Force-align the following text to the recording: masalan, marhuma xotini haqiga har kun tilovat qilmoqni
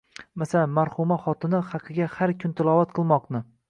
masalan, 0.43 0.71
marhuma 0.77 1.19
xotini 1.27 1.61
haqiga 1.69 2.11
har 2.19 2.37
kun 2.45 2.61
tilovat 2.61 3.01
qilmoqni 3.01 3.49